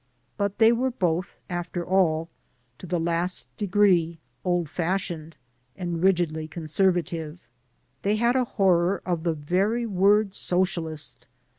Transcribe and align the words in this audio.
But 0.35 0.57
they 0.57 0.71
were 0.71 0.89
both, 0.89 1.37
after 1.47 1.85
all, 1.85 2.27
to 2.79 2.87
the 2.87 2.99
last 2.99 3.55
degree 3.55 4.17
old 4.43 4.67
fashioned 4.67 5.35
and 5.75 6.01
rigidly 6.01 6.47
conservative. 6.47 7.47
They 8.01 8.15
had 8.15 8.35
a 8.35 8.45
horror 8.45 9.03
of 9.05 9.21
the 9.21 9.33
very 9.33 9.85
word 9.85 10.33
"socialist." 10.33 11.27